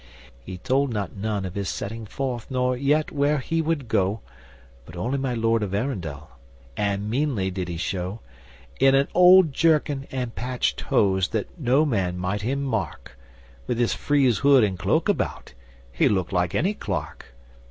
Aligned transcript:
He 0.43 0.57
told 0.57 0.91
not 0.91 1.15
none 1.15 1.45
of 1.45 1.53
his 1.53 1.69
setting 1.69 2.07
forth, 2.07 2.49
nor 2.49 2.75
yet 2.75 3.11
where 3.11 3.37
he 3.37 3.61
would 3.61 3.87
go 3.87 4.21
(But 4.83 4.95
only 4.95 5.19
my 5.19 5.35
Lord 5.35 5.61
of 5.61 5.75
Arundel), 5.75 6.27
and 6.75 7.07
meanly 7.07 7.51
did 7.51 7.67
he 7.67 7.77
show, 7.77 8.19
In 8.79 8.95
an 8.95 9.09
old 9.13 9.53
jerkin 9.53 10.07
and 10.11 10.33
patched 10.33 10.81
hose 10.81 11.27
that 11.27 11.55
no 11.59 11.85
man 11.85 12.17
might 12.17 12.41
him 12.41 12.63
mark; 12.63 13.15
With 13.67 13.77
his 13.77 13.93
frieze 13.93 14.39
hood 14.39 14.63
and 14.63 14.79
cloak 14.79 15.07
about, 15.07 15.53
he 15.91 16.09
looked 16.09 16.33
like 16.33 16.55
any 16.55 16.73
clerk. 16.73 17.35